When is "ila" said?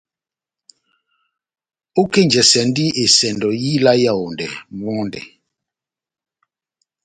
3.75-3.91